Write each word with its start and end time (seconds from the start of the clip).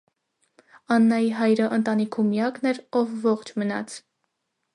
Աննայի 0.95 1.29
հայրը 1.39 1.67
ընտանիքում 1.77 2.29
միակն 2.31 2.71
էր, 2.73 2.81
ով 3.03 3.13
ողջ 3.31 3.53
մնաց։ 3.63 4.01